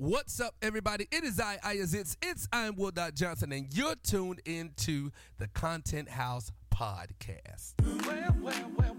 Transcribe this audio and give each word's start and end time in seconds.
What's 0.00 0.40
up, 0.40 0.54
everybody? 0.62 1.06
It 1.12 1.24
is 1.24 1.38
I, 1.38 1.58
I 1.62 1.74
is 1.74 1.92
it's, 1.92 2.16
it's 2.22 2.48
I'm 2.54 2.74
Will 2.74 2.90
Dot 2.90 3.14
Johnson, 3.14 3.52
and 3.52 3.66
you're 3.70 3.96
tuned 3.96 4.40
into 4.46 5.10
the 5.36 5.46
Content 5.48 6.08
House 6.08 6.50
Podcast. 6.74 7.74
Well, 8.06 8.34
well, 8.40 8.70
well, 8.78 8.96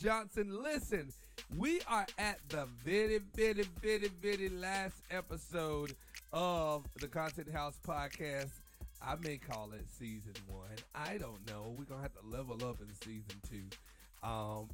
Johnson. 0.00 0.62
Listen, 0.62 1.12
we 1.56 1.80
are 1.88 2.06
at 2.18 2.38
the 2.48 2.66
very, 2.84 3.20
very, 3.34 3.64
very, 3.82 4.08
very 4.20 4.48
last 4.48 4.96
episode 5.10 5.94
of 6.32 6.84
the 7.00 7.08
Content 7.08 7.50
House 7.52 7.78
podcast. 7.86 8.50
I 9.02 9.16
may 9.16 9.38
call 9.38 9.72
it 9.72 9.86
season 9.98 10.34
one. 10.46 10.68
I 10.94 11.18
don't 11.18 11.46
know. 11.48 11.74
We're 11.76 11.84
gonna 11.84 12.02
have 12.02 12.14
to 12.14 12.26
level 12.26 12.56
up 12.68 12.80
in 12.80 12.94
season 12.94 13.40
two. 13.48 13.64
Um, 14.22 14.68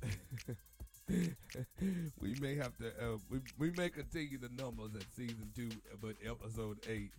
we 2.20 2.34
may 2.40 2.56
have 2.56 2.76
to. 2.78 2.88
Uh, 2.88 3.18
we 3.30 3.40
we 3.58 3.70
may 3.72 3.88
continue 3.88 4.38
the 4.38 4.50
numbers 4.62 4.90
at 4.94 5.04
season 5.16 5.50
two, 5.54 5.70
but 6.00 6.16
episode 6.24 6.78
eight. 6.88 7.12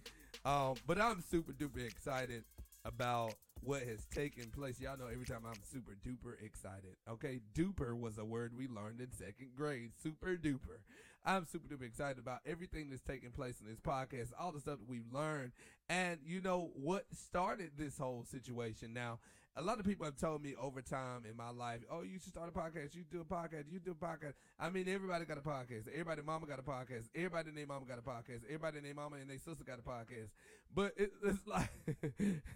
Um, 0.46 0.76
but 0.88 1.00
I'm 1.00 1.22
super 1.30 1.54
duper 1.54 1.86
excited 1.86 2.44
about 2.86 3.34
what 3.64 3.84
has 3.84 4.06
taken 4.14 4.50
place. 4.50 4.80
Y'all 4.80 4.98
know 4.98 5.08
every 5.08 5.26
time 5.26 5.44
I'm 5.46 5.62
super 5.72 5.96
duper 6.06 6.44
excited. 6.44 6.96
Okay, 7.10 7.40
duper 7.54 7.98
was 7.98 8.18
a 8.18 8.26
word 8.26 8.54
we 8.58 8.68
learned 8.68 9.00
in 9.00 9.12
second 9.12 9.50
grade. 9.56 9.92
Super 10.02 10.36
duper. 10.36 10.80
I'm 11.24 11.46
super 11.46 11.68
duper 11.68 11.86
excited 11.86 12.18
about 12.18 12.40
everything 12.46 12.90
that's 12.90 13.04
taking 13.04 13.32
place 13.32 13.62
in 13.62 13.68
this 13.68 13.80
podcast, 13.80 14.32
all 14.40 14.52
the 14.52 14.60
stuff 14.60 14.80
that 14.80 14.90
we've 14.90 15.12
learned, 15.12 15.52
and 15.90 16.20
you 16.26 16.42
know 16.42 16.72
what 16.74 17.06
started 17.14 17.72
this 17.78 17.98
whole 17.98 18.26
situation. 18.26 18.94
Now, 18.94 19.20
a 19.56 19.62
lot 19.62 19.80
of 19.80 19.86
people 19.86 20.06
have 20.06 20.16
told 20.16 20.42
me 20.42 20.56
over 20.60 20.82
time 20.82 21.26
in 21.30 21.38
my 21.38 21.50
life, 21.52 21.82
"Oh, 21.92 22.02
you 22.02 22.18
should 22.18 22.32
start 22.32 22.50
a 22.50 22.58
podcast. 22.58 22.96
You 22.96 23.04
do 23.04 23.22
a 23.22 23.26
podcast. 23.26 23.70
You 23.70 23.80
do 23.80 23.92
a 23.92 23.94
podcast." 23.94 24.34
I 24.58 24.72
mean, 24.72 24.88
everybody 24.88 25.26
got 25.26 25.38
a 25.38 25.42
podcast. 25.42 25.88
Everybody, 25.90 26.24
mama 26.24 26.48
got 26.48 26.58
a 26.58 26.64
podcast. 26.64 27.10
Everybody 27.14 27.52
named 27.52 27.68
mama 27.68 27.86
got 27.86 28.00
a 28.00 28.02
podcast. 28.02 28.44
Everybody 28.46 28.82
named 28.82 28.96
mama 28.96 29.18
and 29.18 29.30
their 29.30 29.38
sister 29.38 29.64
got 29.64 29.78
a 29.78 29.84
podcast. 29.84 30.30
But 30.74 30.94
it, 30.98 31.12
it's 31.24 31.46
like, 31.46 31.70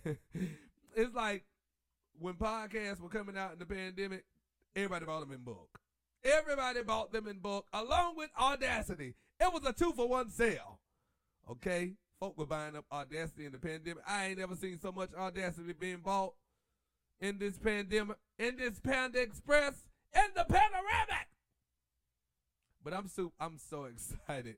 it's 0.96 1.14
like 1.14 1.46
when 2.20 2.36
podcasts 2.36 3.02
were 3.02 3.10
coming 3.10 3.38
out 3.38 3.54
in 3.54 3.60
the 3.60 3.66
pandemic, 3.66 4.24
everybody 4.76 5.06
bought 5.06 5.22
them 5.22 5.32
in 5.32 5.44
bulk. 5.44 5.80
Everybody 6.24 6.82
bought 6.82 7.12
them 7.12 7.28
in 7.28 7.40
bulk, 7.40 7.68
along 7.74 8.18
with 8.18 8.30
Audacity. 8.40 9.14
It 9.40 9.54
was 9.54 9.64
a 9.66 9.74
two 9.74 9.92
for 9.94 10.08
one 10.08 10.30
sale. 10.30 10.80
Okay, 11.50 11.94
folk 12.20 12.38
were 12.38 12.48
buying 12.48 12.76
up 12.76 12.86
Audacity 12.92 13.46
in 13.46 13.52
the 13.52 13.60
pandemic. 13.60 14.04
I 14.08 14.28
ain't 14.28 14.40
ever 14.40 14.56
seen 14.56 14.80
so 14.80 14.92
much 14.92 15.10
Audacity 15.14 15.74
being 15.74 16.00
bought 16.04 16.34
in 17.20 17.38
this 17.38 17.58
pandemic, 17.58 18.18
in 18.40 18.58
this 18.58 18.80
Panda 18.80 19.22
Express, 19.22 19.86
in 20.16 20.32
the 20.36 20.46
panoramic. 20.46 21.28
But 22.84 22.94
I'm 22.94 23.08
so 23.08 23.34
I'm 23.40 23.58
so 23.58 23.86
excited. 24.28 24.58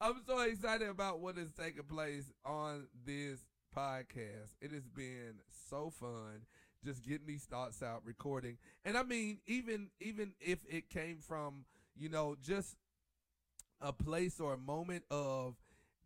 I'm 0.00 0.20
so 0.26 0.40
excited 0.40 0.88
about 0.88 1.20
what 1.20 1.38
is 1.38 1.52
taking 1.52 1.84
place 1.84 2.30
on 2.44 2.88
this 3.06 3.40
podcast. 3.76 4.54
It 4.60 4.72
has 4.72 4.88
been 4.88 5.36
so 5.70 5.90
fun 5.90 6.46
just 6.84 7.02
getting 7.02 7.26
these 7.26 7.44
thoughts 7.44 7.82
out, 7.82 8.02
recording. 8.04 8.58
And 8.84 8.98
I 8.98 9.02
mean, 9.02 9.38
even 9.46 9.88
even 10.00 10.32
if 10.40 10.58
it 10.68 10.90
came 10.90 11.18
from, 11.18 11.64
you 11.96 12.08
know, 12.08 12.36
just 12.42 12.76
a 13.80 13.92
place 13.92 14.40
or 14.40 14.54
a 14.54 14.58
moment 14.58 15.04
of 15.10 15.54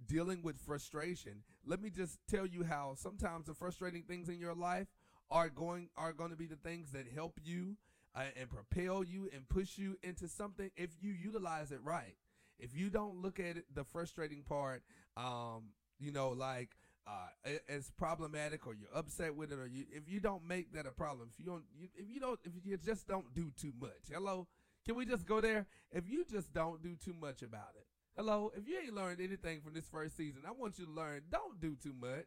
dealing 0.06 0.42
with 0.42 0.58
frustration. 0.60 1.42
Let 1.66 1.82
me 1.82 1.90
just 1.90 2.18
tell 2.28 2.46
you 2.46 2.64
how 2.64 2.94
sometimes 2.96 3.46
the 3.46 3.54
frustrating 3.54 4.02
things 4.02 4.28
in 4.28 4.38
your 4.38 4.54
life 4.54 4.86
are 5.30 5.48
going 5.48 5.88
are 5.96 6.12
going 6.12 6.30
to 6.30 6.36
be 6.36 6.46
the 6.46 6.56
things 6.56 6.92
that 6.92 7.06
help 7.12 7.40
you 7.42 7.76
uh, 8.14 8.22
and 8.38 8.48
propel 8.48 9.02
you 9.02 9.28
and 9.34 9.48
push 9.48 9.76
you 9.76 9.96
into 10.02 10.28
something 10.28 10.70
if 10.76 10.90
you 11.00 11.12
utilize 11.12 11.72
it 11.72 11.80
right. 11.82 12.14
If 12.58 12.74
you 12.74 12.90
don't 12.90 13.22
look 13.22 13.40
at 13.40 13.56
it, 13.56 13.64
the 13.74 13.84
frustrating 13.84 14.42
part, 14.42 14.82
um, 15.16 15.70
you 15.98 16.12
know, 16.12 16.30
like 16.30 16.70
uh, 17.06 17.50
as 17.68 17.90
problematic 17.96 18.66
or 18.66 18.74
you're 18.74 18.94
upset 18.94 19.34
with 19.34 19.52
it, 19.52 19.58
or 19.58 19.66
you, 19.66 19.84
if 19.90 20.08
you 20.08 20.20
don't 20.20 20.46
make 20.46 20.72
that 20.72 20.86
a 20.86 20.90
problem, 20.90 21.28
if 21.32 21.38
you 21.38 21.46
don't, 21.46 21.64
you, 21.78 21.88
if 21.94 22.10
you 22.12 22.20
don't, 22.20 22.38
if 22.44 22.52
you 22.64 22.76
just 22.76 23.06
don't 23.06 23.34
do 23.34 23.50
too 23.60 23.72
much. 23.80 24.10
Hello, 24.12 24.46
can 24.84 24.94
we 24.96 25.06
just 25.06 25.26
go 25.26 25.40
there? 25.40 25.66
If 25.90 26.08
you 26.08 26.24
just 26.30 26.52
don't 26.52 26.82
do 26.82 26.96
too 26.96 27.14
much 27.14 27.42
about 27.42 27.74
it, 27.76 27.86
Hello, 28.18 28.50
if 28.56 28.66
you 28.66 28.76
ain't 28.80 28.96
learned 28.96 29.20
anything 29.20 29.60
from 29.60 29.74
this 29.74 29.86
first 29.88 30.16
season, 30.16 30.42
I 30.44 30.50
want 30.50 30.76
you 30.80 30.86
to 30.86 30.90
learn 30.90 31.22
don't 31.30 31.60
do 31.60 31.76
too 31.80 31.94
much. 32.00 32.26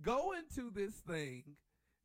Go 0.00 0.32
into 0.32 0.70
this 0.70 0.94
thing, 0.94 1.44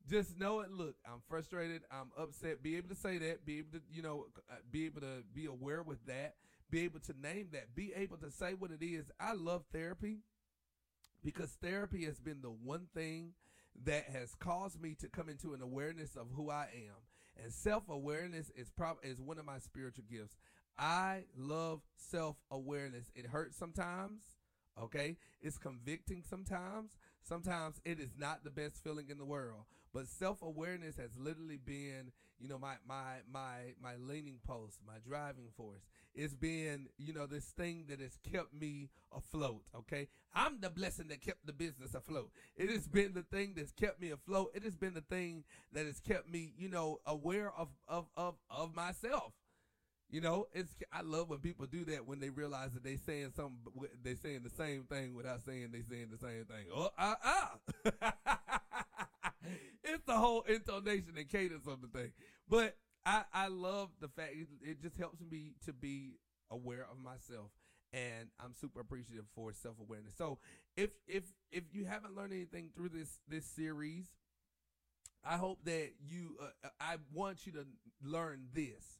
just 0.06 0.38
know 0.38 0.60
it. 0.60 0.70
Look, 0.70 0.96
I'm 1.06 1.22
frustrated, 1.26 1.84
I'm 1.90 2.10
upset. 2.18 2.62
Be 2.62 2.76
able 2.76 2.90
to 2.90 2.94
say 2.94 3.16
that, 3.16 3.46
be 3.46 3.60
able 3.60 3.70
to, 3.72 3.80
you 3.90 4.02
know, 4.02 4.26
uh, 4.50 4.56
be 4.70 4.84
able 4.84 5.00
to 5.00 5.24
be 5.32 5.46
aware 5.46 5.82
with 5.82 6.04
that, 6.04 6.34
be 6.70 6.80
able 6.80 7.00
to 7.00 7.14
name 7.20 7.48
that, 7.52 7.74
be 7.74 7.92
able 7.94 8.16
to 8.18 8.30
say 8.30 8.54
what 8.54 8.70
it 8.70 8.84
is. 8.84 9.10
I 9.20 9.34
love 9.34 9.64
therapy 9.72 10.18
because 11.24 11.50
therapy 11.62 12.04
has 12.04 12.18
been 12.20 12.42
the 12.42 12.50
one 12.50 12.86
thing 12.94 13.32
that 13.84 14.04
has 14.12 14.34
caused 14.34 14.80
me 14.80 14.94
to 15.00 15.08
come 15.08 15.28
into 15.28 15.54
an 15.54 15.62
awareness 15.62 16.16
of 16.16 16.28
who 16.34 16.50
I 16.50 16.68
am. 16.74 16.94
And 17.42 17.52
self-awareness 17.52 18.50
is 18.56 18.70
prob- 18.70 18.98
is 19.02 19.20
one 19.20 19.38
of 19.38 19.44
my 19.44 19.58
spiritual 19.58 20.04
gifts. 20.10 20.36
I 20.78 21.24
love 21.36 21.80
self 21.96 22.36
awareness. 22.50 23.10
It 23.14 23.26
hurts 23.26 23.56
sometimes. 23.56 24.22
Okay. 24.82 25.16
It's 25.40 25.58
convicting 25.58 26.22
sometimes. 26.28 26.92
Sometimes 27.22 27.80
it 27.84 27.98
is 28.00 28.10
not 28.16 28.44
the 28.44 28.50
best 28.50 28.82
feeling 28.82 29.06
in 29.10 29.18
the 29.18 29.24
world. 29.24 29.64
But 29.92 30.08
self 30.08 30.42
awareness 30.42 30.96
has 30.96 31.10
literally 31.18 31.58
been, 31.58 32.12
you 32.40 32.48
know, 32.48 32.58
my, 32.58 32.74
my, 32.86 33.18
my, 33.32 33.74
my 33.82 33.94
leaning 33.98 34.38
post, 34.46 34.78
my 34.86 34.94
driving 35.06 35.48
force. 35.56 35.82
It's 36.14 36.34
been, 36.34 36.88
you 36.98 37.12
know, 37.12 37.26
this 37.26 37.44
thing 37.44 37.86
that 37.88 38.00
has 38.00 38.18
kept 38.30 38.54
me 38.54 38.88
afloat. 39.14 39.62
Okay. 39.74 40.08
I'm 40.34 40.60
the 40.60 40.70
blessing 40.70 41.08
that 41.08 41.20
kept 41.20 41.46
the 41.46 41.52
business 41.52 41.94
afloat. 41.94 42.30
It 42.56 42.70
has 42.70 42.88
been 42.88 43.12
the 43.14 43.22
thing 43.22 43.54
that's 43.56 43.72
kept 43.72 44.00
me 44.00 44.10
afloat. 44.10 44.52
It 44.54 44.64
has 44.64 44.76
been 44.76 44.94
the 44.94 45.00
thing 45.02 45.44
that 45.72 45.86
has 45.86 46.00
kept 46.00 46.30
me, 46.30 46.52
you 46.58 46.68
know, 46.68 47.00
aware 47.06 47.52
of, 47.56 47.68
of, 47.88 48.06
of, 48.16 48.34
of 48.50 48.74
myself. 48.74 49.32
You 50.08 50.20
know, 50.20 50.46
it's 50.52 50.70
I 50.92 51.02
love 51.02 51.30
when 51.30 51.40
people 51.40 51.66
do 51.66 51.84
that 51.86 52.06
when 52.06 52.20
they 52.20 52.30
realize 52.30 52.72
that 52.74 52.84
they 52.84 52.96
saying 52.96 53.32
something, 53.34 53.58
they 54.04 54.14
saying 54.14 54.42
the 54.44 54.50
same 54.50 54.84
thing 54.84 55.16
without 55.16 55.44
saying 55.44 55.70
they 55.72 55.82
saying 55.82 56.10
the 56.12 56.18
same 56.18 56.44
thing. 56.44 56.66
Oh, 56.72 56.90
ah, 56.96 57.18
ah. 57.24 58.38
it's 59.86 60.04
the 60.04 60.14
whole 60.14 60.42
intonation 60.42 61.14
and 61.16 61.28
cadence 61.28 61.66
of 61.66 61.80
the 61.80 61.88
thing. 61.88 62.12
But 62.48 62.76
I, 63.04 63.22
I 63.32 63.48
love 63.48 63.90
the 64.00 64.08
fact 64.08 64.32
it, 64.34 64.48
it 64.62 64.82
just 64.82 64.96
helps 64.96 65.20
me 65.20 65.52
to 65.64 65.72
be 65.72 66.18
aware 66.50 66.86
of 66.90 66.98
myself, 66.98 67.50
and 67.92 68.28
I'm 68.40 68.54
super 68.54 68.80
appreciative 68.80 69.26
for 69.34 69.52
self 69.52 69.76
awareness. 69.80 70.14
So 70.16 70.38
if 70.76 70.90
if 71.06 71.24
if 71.52 71.64
you 71.72 71.84
haven't 71.84 72.16
learned 72.16 72.32
anything 72.32 72.70
through 72.74 72.90
this 72.90 73.18
this 73.28 73.46
series, 73.46 74.06
I 75.24 75.36
hope 75.36 75.60
that 75.64 75.90
you 76.00 76.36
uh, 76.42 76.68
I 76.80 76.96
want 77.12 77.46
you 77.46 77.52
to 77.52 77.66
learn 78.02 78.46
this 78.52 78.98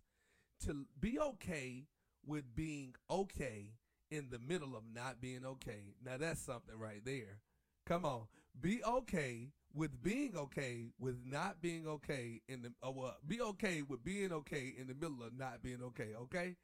to 0.65 0.87
be 1.01 1.19
okay 1.19 1.85
with 2.25 2.55
being 2.55 2.95
okay 3.11 3.73
in 4.11 4.29
the 4.31 4.39
middle 4.39 4.77
of 4.77 4.85
not 4.93 5.21
being 5.21 5.45
okay. 5.45 5.95
Now 6.05 6.17
that's 6.17 6.41
something 6.41 6.79
right 6.79 7.05
there. 7.05 7.41
Come 7.87 8.05
on. 8.05 8.23
Be 8.61 8.83
okay 8.85 9.51
with 9.77 10.03
being 10.03 10.33
okay 10.37 10.87
with 10.99 11.17
not 11.25 11.61
being 11.61 11.87
okay 11.87 12.41
in 12.49 12.63
the 12.63 12.73
oh, 12.83 12.91
well, 12.91 13.17
be 13.27 13.41
okay 13.41 13.83
with 13.83 14.03
being 14.03 14.33
okay 14.33 14.75
in 14.77 14.87
the 14.87 14.95
middle 14.95 15.23
of 15.23 15.39
not 15.39 15.63
being 15.63 15.83
okay, 15.83 16.09
okay? 16.23 16.57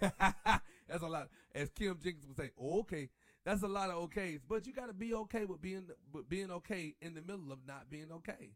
that's 0.00 1.02
a 1.02 1.06
lot. 1.06 1.28
As 1.54 1.68
Kim 1.70 1.98
Jenkins 2.02 2.26
would 2.26 2.36
say, 2.36 2.50
oh, 2.60 2.80
okay. 2.80 3.10
That's 3.44 3.62
a 3.62 3.68
lot 3.68 3.88
of 3.88 4.10
okays, 4.10 4.40
but 4.46 4.66
you 4.66 4.74
got 4.74 4.88
to 4.88 4.92
be 4.92 5.14
okay 5.14 5.46
with 5.46 5.62
being 5.62 5.86
with 6.12 6.28
being 6.28 6.50
okay 6.50 6.96
in 7.00 7.14
the 7.14 7.22
middle 7.22 7.50
of 7.50 7.60
not 7.66 7.88
being 7.88 8.08
okay. 8.12 8.50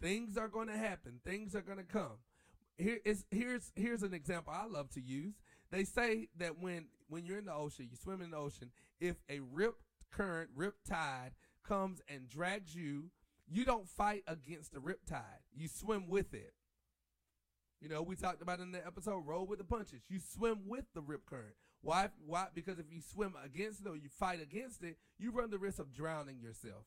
Things 0.00 0.36
are 0.36 0.48
going 0.48 0.68
to 0.68 0.76
happen. 0.76 1.18
Things 1.24 1.56
are 1.56 1.62
going 1.62 1.78
to 1.78 1.84
come 1.84 2.18
here 2.80 2.98
is 3.04 3.24
here's 3.30 3.72
here's 3.76 4.02
an 4.02 4.14
example 4.14 4.52
I 4.56 4.66
love 4.66 4.90
to 4.90 5.00
use. 5.00 5.34
They 5.70 5.84
say 5.84 6.28
that 6.38 6.60
when 6.60 6.86
when 7.08 7.24
you're 7.24 7.38
in 7.38 7.46
the 7.46 7.54
ocean, 7.54 7.88
you 7.90 7.96
swim 7.96 8.22
in 8.22 8.30
the 8.30 8.36
ocean, 8.36 8.70
if 9.00 9.16
a 9.28 9.40
rip 9.52 9.74
current, 10.10 10.50
rip 10.54 10.74
tide 10.88 11.32
comes 11.70 12.02
and 12.08 12.28
drags 12.28 12.74
you, 12.74 13.04
you 13.48 13.64
don't 13.64 13.88
fight 13.88 14.24
against 14.26 14.72
the 14.72 14.80
rip 14.80 15.04
tide. 15.06 15.22
You 15.54 15.68
swim 15.68 16.08
with 16.08 16.34
it. 16.34 16.52
You 17.80 17.88
know, 17.88 18.02
we 18.02 18.16
talked 18.16 18.42
about 18.42 18.58
in 18.58 18.72
the 18.72 18.84
episode, 18.84 19.22
roll 19.24 19.46
with 19.46 19.58
the 19.58 19.64
punches. 19.64 20.02
You 20.08 20.18
swim 20.18 20.62
with 20.66 20.84
the 20.94 21.00
rip 21.00 21.24
current. 21.26 21.54
Why? 21.80 22.10
Why? 22.26 22.48
Because 22.54 22.78
if 22.78 22.86
you 22.90 23.00
swim 23.00 23.34
against 23.42 23.80
it 23.80 23.88
or 23.88 23.96
you 23.96 24.08
fight 24.08 24.42
against 24.42 24.82
it, 24.82 24.96
you 25.18 25.30
run 25.30 25.50
the 25.50 25.58
risk 25.58 25.78
of 25.78 25.94
drowning 25.94 26.40
yourself. 26.40 26.84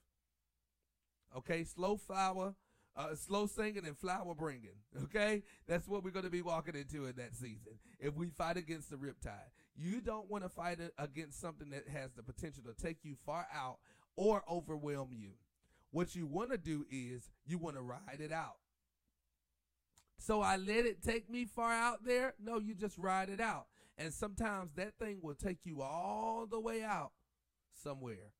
Okay, 1.36 1.64
slow 1.64 1.98
flower, 1.98 2.54
uh, 2.96 3.16
slow 3.16 3.48
singing 3.48 3.88
and 3.88 3.98
flower 3.98 4.36
bringing. 4.36 4.78
Okay, 5.06 5.44
that's 5.68 5.88
what 5.88 6.04
we're 6.04 6.12
going 6.12 6.26
to 6.26 6.32
be 6.32 6.44
walking 6.44 6.76
into 6.76 7.06
in 7.06 7.16
that 7.16 7.34
season. 7.34 7.74
If 8.00 8.16
we 8.16 8.28
fight 8.28 8.58
against 8.58 8.92
the 8.92 8.98
riptide, 8.98 9.50
you 9.76 10.02
don't 10.02 10.30
want 10.30 10.44
to 10.44 10.50
fight 10.50 10.80
against 11.00 11.42
something 11.42 11.72
that 11.72 11.88
has 11.88 12.12
the 12.12 12.22
potential 12.22 12.64
to 12.66 12.84
take 12.86 12.98
you 13.04 13.16
far 13.26 13.48
out 13.52 13.78
or 14.16 14.44
overwhelm 14.50 15.10
you. 15.12 15.32
What 15.92 16.16
you 16.16 16.26
want 16.26 16.52
to 16.52 16.58
do 16.58 16.86
is 16.90 17.30
you 17.46 17.58
want 17.58 17.76
to 17.76 17.82
ride 17.82 18.20
it 18.20 18.32
out. 18.32 18.58
So 20.18 20.42
I 20.42 20.58
let 20.58 20.86
it 20.86 21.04
take 21.04 21.30
me 21.30 21.46
far 21.46 21.74
out 21.74 22.06
there. 22.06 22.34
No, 22.44 22.58
you 22.58 22.74
just 22.74 22.98
ride 22.98 23.30
it 23.30 23.40
out. 23.40 23.68
And 23.98 24.14
sometimes 24.14 24.72
that 24.76 24.98
thing 24.98 25.20
will 25.22 25.36
take 25.36 25.60
you 25.66 25.82
all 25.82 26.48
the 26.50 26.60
way 26.60 26.84
out 26.84 27.12
somewhere. 27.84 28.32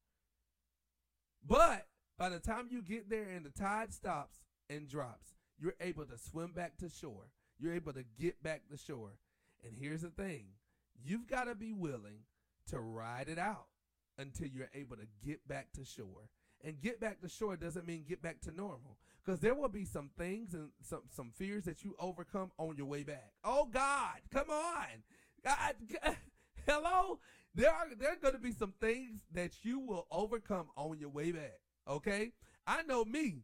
But 1.46 1.88
by 2.18 2.30
the 2.30 2.40
time 2.40 2.70
you 2.72 2.82
get 2.82 3.10
there 3.10 3.28
and 3.30 3.46
the 3.46 3.50
tide 3.50 3.94
stops 3.94 4.38
and 4.70 4.88
drops, 4.88 5.36
you're 5.60 5.76
able 5.82 6.06
to 6.06 6.18
swim 6.18 6.54
back 6.54 6.78
to 6.78 6.90
shore. 6.90 7.30
You're 7.60 7.74
able 7.74 7.94
to 7.94 8.04
get 8.20 8.42
back 8.42 8.62
to 8.72 8.78
shore. 8.78 9.12
And 9.64 9.76
here's 9.78 10.02
the 10.02 10.10
thing 10.10 10.46
you've 11.04 11.28
got 11.28 11.46
to 11.46 11.56
be 11.56 11.74
willing 11.74 12.26
to 12.70 12.80
ride 12.80 13.28
it 13.28 13.38
out 13.38 13.68
until 14.18 14.48
you're 14.48 14.70
able 14.74 14.96
to 14.96 15.08
get 15.26 15.48
back 15.48 15.72
to 15.74 15.86
shore. 15.86 16.30
And 16.64 16.82
get 16.82 17.00
back 17.00 17.20
to 17.22 17.30
shore 17.30 17.58
doesn't 17.58 17.86
mean 17.86 18.06
get 18.08 18.22
back 18.22 18.40
to 18.42 18.52
normal. 18.52 18.98
Because 19.24 19.40
there 19.40 19.56
will 19.56 19.70
be 19.70 19.86
some 19.86 20.10
things 20.18 20.54
and 20.54 20.70
some, 20.82 21.02
some 21.10 21.32
fears 21.36 21.64
that 21.66 21.84
you 21.84 21.96
overcome 22.00 22.52
on 22.58 22.76
your 22.78 22.88
way 22.88 23.04
back. 23.04 23.32
Oh 23.44 23.68
God, 23.72 24.20
come 24.32 24.50
on. 24.50 25.04
God, 25.44 25.76
hello? 26.68 27.20
There 27.56 27.70
are 27.70 27.88
there 27.98 28.12
are 28.12 28.18
gonna 28.22 28.40
be 28.40 28.52
some 28.52 28.74
things 28.82 29.22
that 29.34 29.64
you 29.64 29.80
will 29.80 30.08
overcome 30.12 30.68
on 30.76 31.00
your 31.00 31.10
way 31.10 31.32
back. 31.32 31.60
Okay? 31.88 32.32
I 32.66 32.84
know 32.84 33.06
me. 33.06 33.44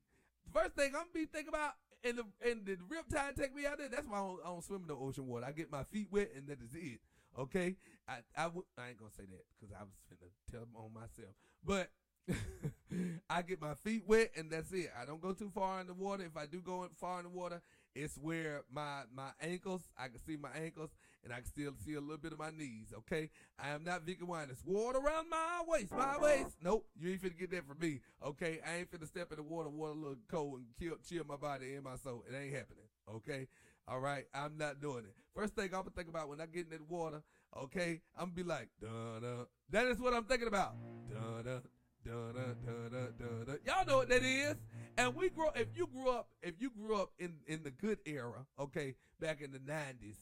First 0.54 0.76
thing 0.76 0.88
I'm 0.88 0.94
gonna 0.94 1.06
be 1.14 1.26
thinking 1.26 1.50
about 1.50 1.74
and 2.04 2.18
the 2.18 2.24
and 2.50 2.66
the 2.66 2.78
riptide 2.78 3.36
take 3.36 3.56
me 3.56 3.66
out 3.66 3.78
there. 3.78 3.90
That's 3.90 4.08
why 4.08 4.18
I 4.18 4.22
don't, 4.22 4.40
I 4.44 4.48
don't 4.48 4.64
swim 4.64 4.82
in 4.82 4.88
the 4.88 4.96
ocean 4.96 5.28
water. 5.28 5.46
I 5.46 5.52
get 5.52 5.72
my 5.72 5.84
feet 5.84 6.08
wet 6.12 6.32
and 6.36 6.48
that 6.48 6.60
is 6.62 6.74
it. 6.74 7.00
Okay, 7.40 7.76
I 8.08 8.18
I, 8.36 8.44
w- 8.44 8.66
I 8.78 8.90
ain't 8.90 9.00
gonna 9.00 9.12
say 9.12 9.24
that 9.24 9.46
because 9.60 9.74
I 9.74 9.84
was 9.84 9.94
gonna 10.10 10.32
tell 10.52 10.62
them 10.62 10.76
on 10.76 10.94
myself. 10.94 11.34
But 11.64 11.90
I 13.30 13.42
get 13.42 13.62
my 13.62 13.76
feet 13.76 14.04
wet 14.08 14.32
and 14.38 14.52
that's 14.52 14.72
it. 14.72 14.92
I 15.00 15.06
don't 15.06 15.22
go 15.22 15.34
too 15.34 15.52
far 15.54 15.82
in 15.82 15.88
the 15.88 15.94
water. 15.94 16.24
If 16.26 16.38
I 16.38 16.46
do 16.46 16.60
go 16.60 16.88
far 17.00 17.20
in 17.20 17.24
the 17.24 17.30
water, 17.30 17.62
it's 17.96 18.18
where 18.18 18.64
my 18.72 19.04
my 19.16 19.30
ankles. 19.42 19.82
I 19.98 20.08
can 20.08 20.20
see 20.20 20.38
my 20.38 20.50
ankles 20.52 20.92
and 21.24 21.34
I 21.34 21.38
can 21.38 21.46
still 21.46 21.72
see 21.86 21.94
a 21.96 22.02
little 22.02 22.18
bit 22.18 22.34
of 22.34 22.40
my 22.40 22.52
knees. 22.52 22.94
Okay, 23.00 23.30
I 23.58 23.70
am 23.70 23.84
not 23.84 24.06
Vickie 24.06 24.24
Winans. 24.24 24.62
Water 24.66 25.00
around 25.00 25.30
my 25.30 25.62
waist, 25.68 25.92
my 25.92 26.18
waist. 26.20 26.58
Nope, 26.64 26.86
you 27.00 27.12
ain't 27.12 27.22
finna 27.22 27.40
get 27.40 27.52
that 27.52 27.68
from 27.68 27.80
me. 27.80 28.02
Okay, 28.26 28.60
I 28.68 28.78
ain't 28.78 28.92
finna 28.92 29.08
step 29.08 29.32
in 29.32 29.38
the 29.38 29.44
water, 29.44 29.70
water 29.70 29.94
a 29.94 29.96
little 29.96 30.18
cold 30.30 30.60
and 30.60 30.68
kill, 30.80 30.98
chill 31.08 31.24
my 31.28 31.38
body 31.38 31.76
and 31.76 31.84
my 31.84 31.96
soul. 31.96 32.24
It 32.30 32.36
ain't 32.36 32.54
happening. 32.54 32.86
Okay, 33.10 33.48
all 33.90 34.00
right, 34.00 34.26
I'm 34.34 34.58
not 34.58 34.82
doing 34.82 35.06
it. 35.06 35.16
First 35.36 35.56
thing 35.56 35.66
I'm 35.66 35.82
gonna 35.82 35.92
think 35.96 36.10
about 36.10 36.30
when 36.30 36.42
I 36.42 36.46
get 36.46 36.66
in 36.66 36.72
that 36.72 36.90
water. 36.90 37.22
Okay, 37.58 38.02
I'm 38.16 38.26
gonna 38.26 38.36
be 38.36 38.44
like, 38.44 38.70
da 38.82 39.20
da. 39.20 39.46
That 39.72 39.88
is 39.88 40.00
what 40.00 40.14
I'm 40.14 40.26
thinking 40.26 40.48
about. 40.48 40.76
Da, 41.10 41.42
da, 41.42 41.60
da, 42.06 42.32
da, 42.34 42.90
da, 42.90 43.46
da. 43.46 43.54
Y'all 43.66 43.86
know 43.86 43.98
what 43.98 44.10
that 44.10 44.24
is. 44.24 44.56
And 44.98 45.16
we 45.16 45.30
grow 45.30 45.50
if 45.56 45.68
you 45.76 45.88
grew 45.88 46.10
up 46.10 46.30
if 46.42 46.56
you 46.60 46.70
grew 46.70 46.96
up 46.96 47.12
in 47.18 47.36
in 47.48 47.64
the 47.64 47.72
good 47.72 48.00
era, 48.06 48.46
okay, 48.60 48.96
back 49.20 49.42
in 49.42 49.52
the 49.52 49.60
90s, 49.60 50.18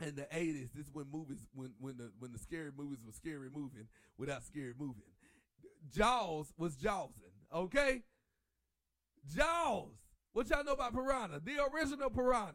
and 0.00 0.16
the 0.16 0.26
eighties, 0.32 0.68
this 0.74 0.86
is 0.86 0.92
when 0.92 1.06
movies 1.12 1.38
when 1.54 1.72
when 1.78 1.96
the 1.96 2.10
when 2.18 2.32
the 2.32 2.38
scary 2.38 2.70
movies 2.76 2.98
were 3.04 3.12
scary 3.12 3.48
moving 3.54 3.88
without 4.18 4.42
scary 4.44 4.74
moving. 4.78 5.02
Jaws 5.94 6.52
was 6.56 6.76
Jawsing, 6.76 7.32
okay? 7.52 8.02
Jaws. 9.34 9.96
What 10.32 10.48
y'all 10.50 10.64
know 10.64 10.72
about 10.72 10.94
Piranha? 10.94 11.40
The 11.44 11.58
original 11.72 12.10
Piranha. 12.10 12.52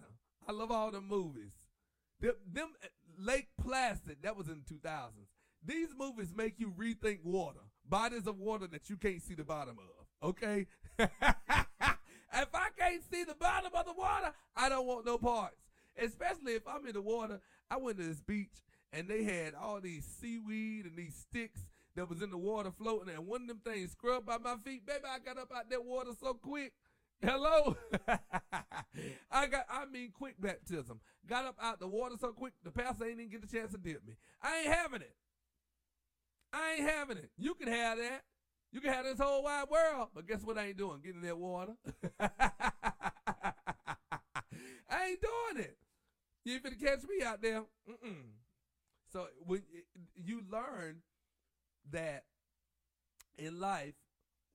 I 0.48 0.52
love 0.52 0.72
all 0.72 0.92
the 0.92 1.02
movies. 1.02 1.52
Them, 2.20 2.34
them 2.52 2.70
uh, 2.84 2.88
Lake 3.20 3.48
Placid, 3.62 4.18
that 4.24 4.36
was 4.36 4.48
in 4.48 4.64
the 4.66 4.74
2000s. 4.74 5.10
These 5.64 5.90
movies 5.98 6.34
make 6.36 6.60
you 6.60 6.72
rethink 6.72 7.24
water. 7.24 7.60
Bodies 7.88 8.28
of 8.28 8.40
water 8.40 8.68
that 8.68 8.90
you 8.90 8.98
can't 8.98 9.22
see 9.22 9.34
the 9.34 9.44
bottom 9.44 9.78
of, 9.78 10.30
okay? 10.30 10.66
if 11.00 11.10
I 12.54 12.70
can't 12.78 13.04
see 13.12 13.24
the 13.24 13.36
bottom 13.36 13.72
of 13.74 13.86
the 13.86 13.94
water, 13.94 14.34
I 14.56 14.70
don't 14.70 14.86
want 14.86 15.06
no 15.06 15.18
parts 15.18 15.68
especially 16.00 16.54
if 16.54 16.68
I'm 16.68 16.86
in 16.86 16.94
the 16.94 17.02
water. 17.02 17.40
I 17.70 17.78
went 17.78 17.98
to 17.98 18.04
this 18.04 18.22
beach 18.22 18.64
and 18.94 19.08
they 19.08 19.24
had 19.24 19.54
all 19.54 19.82
these 19.82 20.06
seaweed 20.06 20.86
and 20.86 20.96
these 20.96 21.16
sticks 21.16 21.62
that 21.96 22.10
was 22.10 22.22
in 22.22 22.30
the 22.30 22.38
water 22.38 22.72
floating, 22.72 23.14
and 23.14 23.26
one 23.26 23.42
of 23.42 23.48
them 23.48 23.62
things 23.66 23.92
scrubbed 23.92 24.28
by 24.28 24.38
my 24.38 24.56
feet. 24.64 24.86
Baby, 24.86 25.06
I 25.10 25.18
got 25.18 25.40
up 25.40 25.52
out 25.56 25.70
that 25.70 25.84
water 25.84 26.12
so 26.20 26.36
quick. 26.36 26.74
Hello, 27.24 27.76
I 29.32 29.48
got. 29.48 29.66
I 29.70 29.86
mean, 29.92 30.12
quick 30.12 30.36
baptism. 30.40 31.00
Got 31.26 31.46
up 31.46 31.56
out 31.62 31.80
the 31.80 31.88
water 31.88 32.16
so 32.20 32.32
quick, 32.32 32.54
the 32.64 32.72
pastor 32.72 33.06
ain't 33.06 33.20
even 33.20 33.32
get 33.32 33.42
the 33.42 33.48
chance 33.48 33.72
to 33.72 33.78
dip 33.78 34.06
me. 34.06 34.18
I 34.42 34.60
ain't 34.60 34.74
having 34.74 35.02
it. 35.02 35.16
I 36.54 36.74
ain't 36.74 36.90
having 36.90 37.18
it. 37.18 37.32
You 37.38 37.56
can 37.56 37.68
have 37.68 37.98
that. 37.98 38.24
You 38.72 38.82
can 38.82 38.94
have 38.94 39.06
this 39.06 39.20
whole 39.20 39.44
wide 39.44 39.66
world, 39.70 40.10
but 40.14 40.28
guess 40.28 40.44
what? 40.44 40.58
I 40.58 40.68
ain't 40.68 40.78
doing. 40.78 41.02
Getting 41.04 41.22
in 41.22 41.28
that 41.28 41.38
water. 41.38 41.74
I 42.20 42.30
ain't 45.10 45.22
doing 45.22 45.66
it. 45.66 45.78
You 46.46 46.54
ain't 46.54 46.64
finna 46.64 46.80
catch 46.80 47.04
me 47.04 47.26
out 47.26 47.42
there. 47.42 47.64
Mm-mm. 47.90 48.24
So 49.12 49.28
when 49.46 49.64
you 50.16 50.42
learn 50.52 50.98
that 51.92 52.26
in 53.38 53.60
life, 53.60 53.96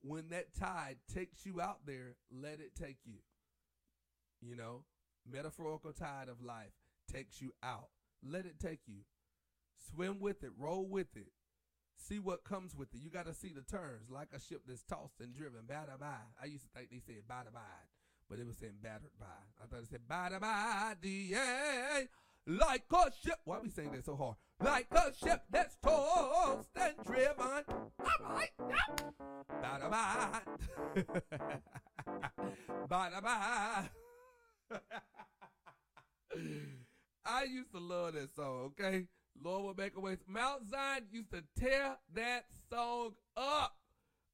when 0.03 0.29
that 0.29 0.53
tide 0.53 0.97
takes 1.13 1.45
you 1.45 1.61
out 1.61 1.79
there, 1.85 2.15
let 2.31 2.59
it 2.59 2.75
take 2.79 2.97
you. 3.05 3.19
You 4.41 4.55
know, 4.55 4.83
metaphorical 5.29 5.93
tide 5.93 6.27
of 6.29 6.43
life 6.43 6.73
takes 7.11 7.41
you 7.41 7.53
out. 7.63 7.89
Let 8.21 8.45
it 8.45 8.59
take 8.59 8.81
you. 8.85 9.05
Swim 9.89 10.19
with 10.19 10.43
it, 10.43 10.51
roll 10.57 10.85
with 10.85 11.15
it. 11.15 11.31
See 11.97 12.19
what 12.19 12.43
comes 12.43 12.75
with 12.75 12.93
it. 12.93 13.01
You 13.01 13.09
got 13.09 13.27
to 13.27 13.33
see 13.33 13.53
the 13.53 13.61
turns 13.61 14.09
like 14.09 14.29
a 14.35 14.39
ship 14.39 14.63
that's 14.67 14.83
tossed 14.83 15.21
and 15.21 15.33
driven. 15.33 15.61
Bada 15.61 15.99
bye. 15.99 16.31
I 16.41 16.45
used 16.45 16.63
to 16.63 16.69
think 16.77 16.89
they 16.89 16.99
said 16.99 17.23
bada 17.29 17.53
bye 17.53 17.87
but 18.29 18.39
it 18.39 18.47
was 18.47 18.57
saying 18.57 18.73
battered 18.81 19.11
by. 19.19 19.25
I 19.61 19.67
thought 19.67 19.83
it 19.83 19.89
said 19.89 20.07
bada 20.09 20.39
by 20.39 20.95
da 21.01 22.07
like 22.47 22.83
a 22.91 23.11
ship. 23.23 23.39
Why 23.45 23.59
we 23.61 23.69
saying 23.69 23.91
that 23.93 24.05
so 24.05 24.15
hard? 24.15 24.35
Like 24.61 24.87
a 24.91 25.11
ship 25.13 25.43
that's 25.49 25.75
tossed 25.83 26.69
and 26.75 26.93
driven. 27.05 27.63
Right, 28.19 28.51
bada 29.61 29.89
by. 29.91 30.39
bada 32.89 33.21
by. 33.23 33.89
I 37.25 37.43
used 37.43 37.71
to 37.71 37.79
love 37.79 38.13
that 38.13 38.35
song, 38.35 38.71
okay? 38.79 39.05
Lord 39.41 39.63
will 39.63 39.75
make 39.75 39.95
a 39.95 39.99
way. 39.99 40.17
Mount 40.27 40.67
Zion 40.69 41.03
used 41.11 41.31
to 41.31 41.43
tear 41.59 41.97
that 42.13 42.45
song 42.69 43.13
up. 43.35 43.75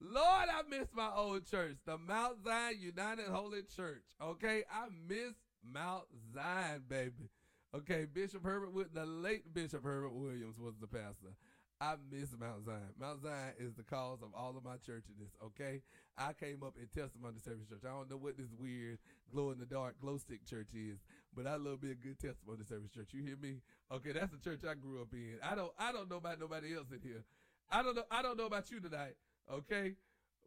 Lord, 0.02 0.48
I 0.50 0.62
miss 0.70 0.88
my 0.94 1.10
old 1.14 1.46
church, 1.50 1.78
the 1.86 1.98
Mount 1.98 2.44
Zion 2.44 2.76
United 2.80 3.28
Holy 3.28 3.64
Church. 3.76 4.04
Okay, 4.22 4.64
I 4.72 4.88
miss 5.08 5.34
Mount 5.64 6.06
Zion, 6.34 6.84
baby. 6.88 7.30
Okay, 7.76 8.06
Bishop 8.12 8.44
Herbert, 8.44 8.74
with 8.74 8.94
the 8.94 9.06
late 9.06 9.54
Bishop 9.54 9.84
Herbert 9.84 10.14
Williams 10.14 10.58
was 10.60 10.74
the 10.82 10.88
pastor. 10.88 11.36
I 11.80 11.96
miss 12.12 12.36
Mount 12.38 12.66
Zion. 12.66 12.92
Mount 13.00 13.22
Zion 13.22 13.54
is 13.58 13.74
the 13.74 13.84
cause 13.84 14.20
of 14.22 14.30
all 14.36 14.58
of 14.58 14.66
my 14.66 14.76
churches. 14.86 15.16
Okay, 15.42 15.82
I 16.18 16.34
came 16.34 16.62
up 16.64 16.76
in 16.78 16.88
Testimony 16.88 17.38
Service 17.40 17.70
Church. 17.70 17.84
I 17.86 17.90
don't 17.90 18.10
know 18.10 18.18
what 18.18 18.38
this 18.38 18.50
weird 18.60 18.98
glow 19.32 19.52
in 19.52 19.60
the 19.60 19.66
dark 19.66 20.02
glow 20.02 20.18
stick 20.18 20.46
church 20.46 20.70
is, 20.74 20.98
but 21.34 21.48
I 21.48 21.56
love 21.56 21.80
being 21.80 21.94
a 21.94 21.96
good 21.96 22.20
Testimony 22.20 22.66
Service 22.68 22.90
Church. 22.92 23.10
You 23.14 23.24
hear 23.24 23.38
me? 23.38 23.62
Okay, 23.94 24.12
that's 24.12 24.32
the 24.32 24.40
church 24.40 24.62
I 24.70 24.74
grew 24.74 25.02
up 25.02 25.14
in. 25.14 25.38
I 25.42 25.56
don't. 25.56 25.72
I 25.78 25.92
don't 25.92 26.10
know 26.10 26.18
about 26.18 26.40
nobody 26.40 26.76
else 26.76 26.88
in 26.92 27.00
here. 27.02 27.24
I 27.72 27.82
don't 27.82 27.96
know. 27.96 28.04
I 28.12 28.24
don't 28.24 28.38
know 28.38 28.48
about 28.48 28.72
you 28.72 28.82
tonight. 28.82 29.16
Okay, 29.50 29.94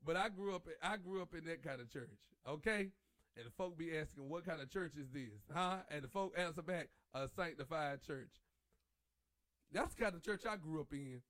but 0.04 0.16
I 0.16 0.28
grew 0.28 0.54
up. 0.54 0.66
in, 0.66 0.74
I 0.82 0.96
grew 0.98 1.22
up 1.22 1.34
in 1.34 1.44
that 1.44 1.62
kind 1.62 1.80
of 1.80 1.90
church. 1.90 2.10
Okay, 2.46 2.88
and 3.36 3.46
the 3.46 3.50
folk 3.50 3.76
be 3.78 3.96
asking, 3.96 4.28
"What 4.28 4.44
kind 4.44 4.60
of 4.60 4.70
church 4.70 4.92
is 4.96 5.10
this?" 5.10 5.42
Huh? 5.52 5.78
And 5.88 6.02
the 6.02 6.08
folk 6.08 6.34
answer 6.36 6.62
back, 6.62 6.90
"A 7.14 7.28
sanctified 7.28 8.02
church." 8.02 8.30
That's 9.72 9.94
the 9.94 10.02
kind 10.02 10.14
of 10.14 10.22
church 10.22 10.44
I 10.46 10.56
grew 10.56 10.80
up 10.80 10.92
in. 10.92 11.22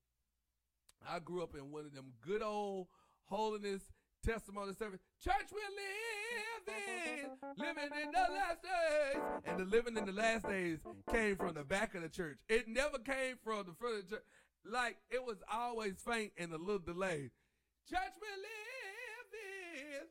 I 1.09 1.19
grew 1.19 1.43
up 1.43 1.55
in 1.55 1.71
one 1.71 1.85
of 1.85 1.95
them 1.95 2.13
good 2.21 2.43
old 2.43 2.89
holiness 3.25 3.83
testimony 4.23 4.73
service. 4.73 5.01
Church 5.23 5.51
we're 5.53 5.61
living, 6.67 7.39
living 7.57 7.91
in 8.03 8.11
the 8.11 8.27
last 8.33 8.63
days. 8.63 9.23
And 9.45 9.59
the 9.59 9.65
living 9.65 9.97
in 9.97 10.05
the 10.07 10.13
last 10.13 10.47
days 10.47 10.81
came 11.11 11.37
from 11.37 11.55
the 11.55 11.65
back 11.65 11.95
of 11.95 12.03
the 12.03 12.09
church. 12.09 12.39
It 12.49 12.69
never 12.69 12.99
came 12.99 13.37
from 13.43 13.67
the 13.67 13.73
front 13.75 13.97
of 13.99 14.09
the 14.09 14.17
church. 14.17 14.25
like 14.65 14.97
it 15.11 15.25
was 15.25 15.43
always 15.53 16.01
faint 16.01 16.33
and 16.39 16.53
a 16.53 16.57
little 16.57 16.79
delayed. 16.79 17.31
Church 17.89 18.15
we 18.21 18.29
live 18.43 20.01
in, 20.01 20.07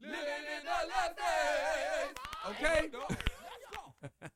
living 0.00 0.44
in 0.56 0.64
the 0.64 0.70
last 0.88 1.16
days. 1.16 2.14
Okay. 2.50 2.90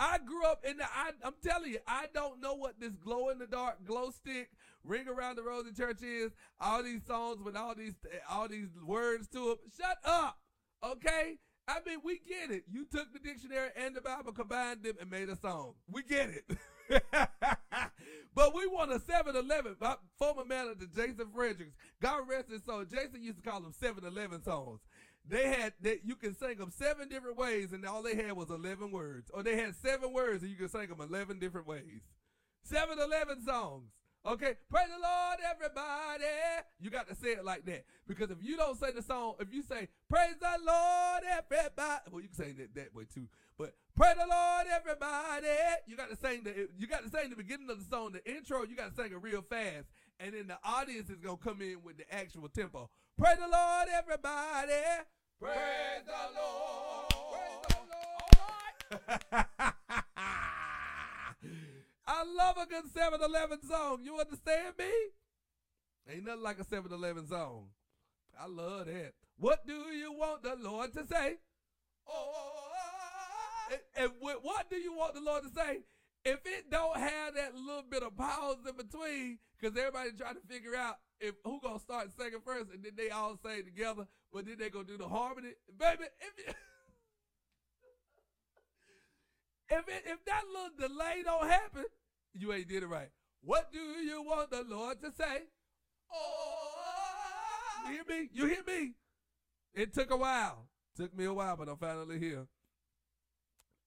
I 0.00 0.18
grew 0.18 0.44
up 0.44 0.64
in 0.64 0.76
the. 0.76 0.84
I, 0.84 1.10
I'm 1.24 1.34
telling 1.44 1.72
you, 1.72 1.80
I 1.86 2.06
don't 2.14 2.40
know 2.40 2.54
what 2.54 2.78
this 2.78 2.94
glow 2.94 3.30
in 3.30 3.38
the 3.38 3.46
dark, 3.46 3.84
glow 3.84 4.10
stick, 4.10 4.50
ring 4.84 5.08
around 5.08 5.36
the 5.36 5.42
rosy 5.42 5.72
church 5.72 6.02
is. 6.02 6.30
All 6.60 6.82
these 6.82 7.04
songs 7.04 7.42
with 7.42 7.56
all 7.56 7.74
these, 7.74 7.94
all 8.30 8.48
these 8.48 8.68
words 8.84 9.26
to 9.28 9.38
them. 9.38 9.56
Shut 9.76 9.98
up, 10.04 10.38
okay? 10.84 11.38
I 11.66 11.78
mean, 11.84 11.98
we 12.04 12.20
get 12.26 12.50
it. 12.50 12.62
You 12.70 12.86
took 12.86 13.12
the 13.12 13.18
dictionary 13.18 13.70
and 13.76 13.94
the 13.94 14.00
Bible, 14.00 14.32
combined 14.32 14.84
them, 14.84 14.94
and 15.00 15.10
made 15.10 15.28
a 15.28 15.36
song. 15.36 15.74
We 15.90 16.02
get 16.02 16.30
it. 16.30 16.44
but 18.38 18.54
we 18.54 18.68
want 18.68 18.92
a 18.92 19.00
7 19.00 19.34
Eleven. 19.34 19.74
My 19.80 19.96
former 20.16 20.44
manager, 20.44 20.86
Jason 20.94 21.26
Fredericks, 21.34 21.74
God 22.00 22.20
rest 22.28 22.48
his 22.48 22.62
soul. 22.62 22.84
Jason 22.84 23.20
used 23.20 23.42
to 23.42 23.50
call 23.50 23.60
them 23.60 23.72
7 23.72 24.04
Eleven 24.04 24.44
songs. 24.44 24.78
They 25.28 25.48
had 25.48 25.72
that 25.80 26.04
you 26.04 26.14
can 26.14 26.36
sing 26.36 26.56
them 26.56 26.70
seven 26.70 27.08
different 27.08 27.36
ways, 27.36 27.72
and 27.72 27.84
all 27.84 28.00
they 28.00 28.14
had 28.14 28.34
was 28.34 28.48
11 28.48 28.92
words. 28.92 29.28
Or 29.34 29.42
they 29.42 29.56
had 29.56 29.74
seven 29.74 30.12
words, 30.12 30.42
and 30.42 30.52
you 30.52 30.56
can 30.56 30.68
sing 30.68 30.86
them 30.86 31.00
11 31.00 31.40
different 31.40 31.66
ways. 31.66 32.02
7 32.62 32.96
Eleven 32.96 33.44
songs. 33.44 33.90
Okay, 34.28 34.56
praise 34.68 34.88
the 34.94 35.00
Lord, 35.00 35.38
everybody. 35.50 36.24
You 36.78 36.90
got 36.90 37.08
to 37.08 37.14
say 37.14 37.28
it 37.28 37.46
like 37.46 37.64
that 37.64 37.86
because 38.06 38.30
if 38.30 38.36
you 38.42 38.58
don't 38.58 38.78
say 38.78 38.92
the 38.92 39.00
song, 39.00 39.36
if 39.40 39.50
you 39.50 39.62
say 39.62 39.88
praise 40.10 40.34
the 40.38 40.52
Lord, 40.66 41.22
everybody, 41.24 42.00
well, 42.12 42.20
you 42.20 42.28
can 42.28 42.36
say 42.36 42.52
that 42.52 42.74
that 42.74 42.94
way 42.94 43.04
too. 43.04 43.26
But 43.56 43.72
praise 43.96 44.16
the 44.20 44.26
Lord, 44.28 44.66
everybody. 44.70 45.46
You 45.86 45.96
got 45.96 46.10
to 46.10 46.16
sing 46.16 46.42
the 46.44 46.68
you 46.76 46.86
got 46.86 47.04
to 47.04 47.08
sing 47.08 47.30
the 47.30 47.36
beginning 47.36 47.70
of 47.70 47.78
the 47.78 47.86
song, 47.88 48.12
the 48.12 48.30
intro. 48.30 48.64
You 48.64 48.76
got 48.76 48.94
to 48.94 49.02
sing 49.02 49.12
it 49.12 49.22
real 49.22 49.40
fast, 49.40 49.86
and 50.20 50.34
then 50.34 50.46
the 50.46 50.58
audience 50.62 51.08
is 51.08 51.20
gonna 51.20 51.38
come 51.38 51.62
in 51.62 51.82
with 51.82 51.96
the 51.96 52.14
actual 52.14 52.50
tempo. 52.50 52.90
Praise 53.16 53.38
the 53.38 53.48
Lord, 53.48 53.88
everybody. 53.96 55.06
Praise 55.40 56.04
the 56.04 56.38
Lord. 56.38 57.08
Praise 57.32 57.64
the 57.70 57.78
Lord. 59.08 59.18
I 59.32 59.44
love 62.48 62.66
a 62.66 62.66
good 62.70 62.90
7 62.92 63.20
Eleven 63.22 63.62
song. 63.62 64.00
You 64.02 64.18
understand 64.18 64.74
me? 64.78 64.86
Ain't 66.10 66.24
nothing 66.24 66.42
like 66.42 66.58
a 66.58 66.64
7 66.64 66.90
Eleven 66.90 67.26
song. 67.26 67.66
I 68.40 68.46
love 68.46 68.86
that. 68.86 69.12
What 69.36 69.66
do 69.66 69.74
you 69.74 70.12
want 70.12 70.42
the 70.42 70.56
Lord 70.56 70.92
to 70.94 71.06
say? 71.06 71.36
Oh, 72.08 72.64
and, 73.70 73.80
and 73.96 74.12
what 74.20 74.70
do 74.70 74.76
you 74.76 74.94
want 74.94 75.14
the 75.14 75.20
Lord 75.20 75.42
to 75.42 75.50
say? 75.50 75.80
If 76.24 76.40
it 76.46 76.70
don't 76.70 76.96
have 76.96 77.34
that 77.34 77.54
little 77.54 77.84
bit 77.88 78.02
of 78.02 78.16
pause 78.16 78.56
in 78.66 78.76
between, 78.76 79.38
because 79.60 79.76
everybody 79.76 80.10
trying 80.16 80.34
to 80.34 80.40
figure 80.48 80.74
out 80.74 80.96
if 81.20 81.34
who 81.44 81.60
gonna 81.62 81.78
start 81.78 82.08
singing 82.18 82.40
first, 82.44 82.70
and 82.72 82.82
then 82.82 82.92
they 82.96 83.10
all 83.10 83.38
say 83.44 83.62
together, 83.62 84.06
but 84.32 84.46
then 84.46 84.56
they 84.58 84.70
gonna 84.70 84.84
do 84.84 84.96
the 84.96 85.08
harmony, 85.08 85.50
baby. 85.78 86.04
If, 86.20 86.48
if 89.70 89.88
it, 89.88 90.04
if 90.06 90.24
that 90.24 90.44
little 90.52 90.88
delay 90.88 91.22
don't 91.24 91.48
happen, 91.48 91.84
you 92.34 92.52
ain't 92.52 92.68
did 92.68 92.82
it 92.82 92.86
right. 92.86 93.10
What 93.42 93.72
do 93.72 93.78
you 93.78 94.22
want 94.22 94.50
the 94.50 94.64
Lord 94.68 95.00
to 95.02 95.12
say? 95.12 95.42
Oh, 96.12 97.88
you 97.88 97.92
hear 97.92 98.04
me? 98.08 98.28
You 98.32 98.46
hear 98.46 98.64
me? 98.66 98.94
It 99.74 99.94
took 99.94 100.10
a 100.10 100.16
while. 100.16 100.68
Took 100.96 101.16
me 101.16 101.24
a 101.24 101.32
while, 101.32 101.56
but 101.56 101.68
I'm 101.68 101.76
finally 101.76 102.18
here. 102.18 102.46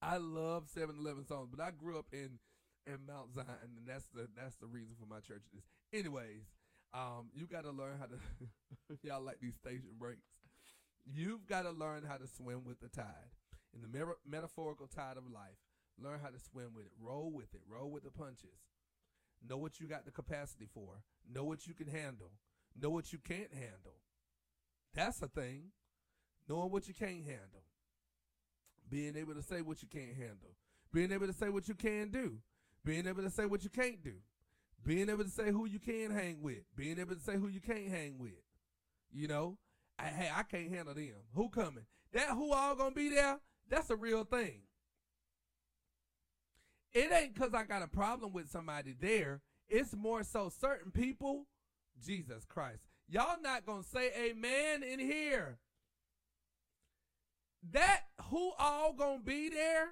I 0.02 0.18
love 0.18 0.68
7-Eleven 0.76 1.26
songs, 1.26 1.50
but 1.54 1.64
I 1.64 1.72
grew 1.72 2.00
up 2.00 2.08
in 2.12 2.40
in 2.88 2.98
Mount 3.06 3.34
Zion, 3.36 3.48
and 3.78 3.86
that's 3.86 4.08
the 4.14 4.28
that's 4.36 4.56
the 4.56 4.66
reason 4.66 4.96
for 5.00 5.06
my 5.06 5.20
churches. 5.20 5.62
Anyways, 5.94 6.50
um, 6.94 7.30
you 7.34 7.46
got 7.46 7.64
to 7.64 7.72
learn 7.72 8.00
how 8.00 8.06
to. 8.06 8.18
y'all 9.08 9.22
like 9.22 9.40
these 9.40 9.56
station 9.56 9.92
breaks. 10.00 10.26
You've 11.06 11.46
got 11.46 11.64
to 11.64 11.72
learn 11.72 12.04
how 12.08 12.18
to 12.18 12.28
swim 12.28 12.64
with 12.66 12.80
the 12.80 12.90
tide 12.90 13.36
in 13.74 13.82
the 13.82 13.88
mer- 13.88 14.18
metaphorical 14.28 14.88
tide 14.88 15.18
of 15.18 15.24
life. 15.32 15.60
Learn 16.04 16.20
how 16.22 16.30
to 16.30 16.40
swim 16.40 16.74
with 16.76 16.86
it. 16.86 16.92
Roll 17.00 17.32
with 17.32 17.54
it. 17.54 17.62
Roll 17.70 17.90
with 17.90 18.04
the 18.04 18.12
punches. 18.12 18.60
Know 19.48 19.58
what 19.58 19.80
you 19.80 19.88
got 19.88 20.06
the 20.06 20.12
capacity 20.12 20.68
for. 20.74 21.02
Know 21.32 21.44
what 21.44 21.68
you 21.68 21.74
can 21.74 21.88
handle. 21.88 22.32
Know 22.80 22.90
what 22.90 23.12
you 23.12 23.20
can't 23.20 23.54
handle. 23.54 23.96
That's 24.94 25.22
a 25.22 25.28
thing. 25.28 25.72
Knowing 26.48 26.72
what 26.72 26.88
you 26.88 26.94
can't 26.94 27.24
handle. 27.26 27.64
Being 28.90 29.16
able 29.16 29.34
to 29.36 29.44
say 29.44 29.62
what 29.62 29.82
you 29.82 29.88
can't 29.88 30.16
handle. 30.16 30.56
Being 30.94 31.12
able 31.12 31.28
to 31.28 31.34
say 31.34 31.50
what 31.50 31.68
you 31.68 31.76
can 31.76 32.10
do. 32.10 32.38
Being 32.84 33.08
able 33.08 33.24
to 33.24 33.30
say 33.30 33.46
what 33.46 33.64
you 33.64 33.70
can't 33.70 34.04
do. 34.04 34.16
Being 34.84 35.10
able 35.10 35.24
to 35.24 35.30
say 35.30 35.52
who 35.52 35.66
you 35.66 35.80
can 35.80 36.12
hang 36.12 36.42
with. 36.42 36.64
Being 36.76 37.00
able 37.00 37.16
to 37.16 37.22
say 37.22 37.36
who 37.36 37.48
you 37.48 37.62
can't 37.62 37.88
hang 37.88 38.18
with. 38.18 38.42
You 39.12 39.28
know, 39.28 39.58
I, 40.00 40.06
hey, 40.06 40.30
I 40.36 40.44
can't 40.44 40.74
handle 40.74 40.94
them. 40.94 41.14
Who 41.36 41.50
coming? 41.50 41.86
That 42.14 42.30
who 42.30 42.52
all 42.52 42.76
gonna 42.76 42.92
be 42.92 43.10
there? 43.10 43.40
That's 43.70 43.90
a 43.90 43.96
real 43.96 44.24
thing. 44.24 44.62
It 46.94 47.12
ain't 47.12 47.36
cause 47.36 47.54
I 47.54 47.64
got 47.64 47.84
a 47.84 47.88
problem 47.88 48.34
with 48.34 48.50
somebody 48.50 48.96
there. 49.00 49.42
It's 49.70 49.96
more 49.96 50.24
so 50.24 50.50
certain 50.50 50.92
people. 50.92 51.46
Jesus 52.04 52.46
Christ, 52.46 52.84
y'all 53.08 53.42
not 53.42 53.66
gonna 53.66 53.84
say 53.84 54.12
amen 54.30 54.84
in 54.84 55.00
here. 55.00 55.60
That 57.72 58.02
who 58.30 58.54
all 58.58 58.94
gonna 58.94 59.22
be 59.24 59.50
there? 59.50 59.90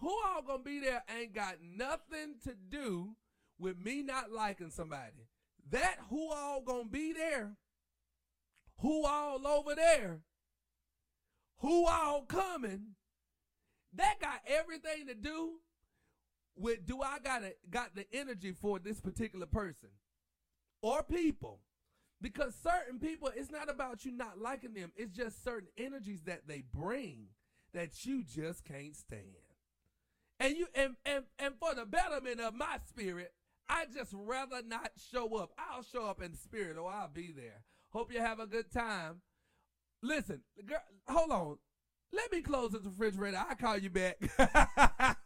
Who 0.00 0.14
all 0.26 0.42
gonna 0.42 0.62
be 0.62 0.78
there 0.78 1.02
ain't 1.18 1.34
got 1.34 1.56
nothing 1.62 2.36
to 2.44 2.54
do 2.54 3.16
with 3.58 3.78
me 3.78 4.02
not 4.02 4.30
liking 4.30 4.70
somebody. 4.70 5.26
That 5.70 5.96
who 6.08 6.30
all 6.30 6.60
gonna 6.60 6.88
be 6.88 7.12
there, 7.12 7.56
who 8.80 9.04
all 9.04 9.46
over 9.46 9.74
there, 9.74 10.20
who 11.58 11.86
all 11.86 12.22
coming, 12.22 12.94
that 13.98 14.20
got 14.20 14.40
everything 14.46 15.06
to 15.08 15.14
do 15.14 15.54
with 16.56 16.86
do 16.86 17.02
I 17.02 17.18
got 17.22 17.42
a, 17.42 17.54
got 17.70 17.94
the 17.94 18.06
energy 18.12 18.52
for 18.52 18.78
this 18.78 19.00
particular 19.00 19.46
person 19.46 19.90
or 20.82 21.02
people? 21.02 21.60
Because 22.20 22.54
certain 22.54 22.98
people, 22.98 23.30
it's 23.34 23.50
not 23.50 23.70
about 23.70 24.04
you 24.04 24.10
not 24.10 24.40
liking 24.40 24.74
them. 24.74 24.90
It's 24.96 25.16
just 25.16 25.44
certain 25.44 25.68
energies 25.76 26.22
that 26.22 26.48
they 26.48 26.64
bring 26.74 27.26
that 27.74 28.04
you 28.04 28.24
just 28.24 28.64
can't 28.64 28.96
stand. 28.96 29.22
And 30.40 30.56
you 30.56 30.66
and 30.74 30.96
and, 31.04 31.24
and 31.38 31.54
for 31.58 31.74
the 31.74 31.84
betterment 31.84 32.40
of 32.40 32.54
my 32.54 32.78
spirit, 32.88 33.32
I 33.68 33.84
just 33.92 34.12
rather 34.14 34.62
not 34.66 34.92
show 35.12 35.36
up. 35.36 35.50
I'll 35.58 35.82
show 35.82 36.06
up 36.06 36.22
in 36.22 36.34
spirit 36.34 36.76
or 36.76 36.90
I'll 36.90 37.08
be 37.08 37.32
there. 37.34 37.62
Hope 37.90 38.12
you 38.12 38.20
have 38.20 38.40
a 38.40 38.46
good 38.46 38.72
time. 38.72 39.20
Listen, 40.02 40.42
girl, 40.64 40.78
hold 41.08 41.30
on. 41.30 41.58
Let 42.12 42.32
me 42.32 42.40
close 42.40 42.72
the 42.72 42.80
refrigerator. 42.80 43.44
I'll 43.48 43.56
call 43.56 43.78
you 43.78 43.90
back. 43.90 44.18